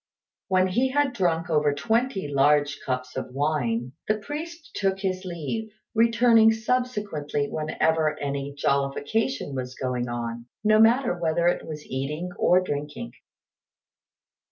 [0.47, 5.69] When he had drunk over twenty large cups of wine, the priest took his leave,
[5.93, 12.61] returning subsequently whenever any jollification was going on, no matter whether it was eating or
[12.61, 13.13] drinking.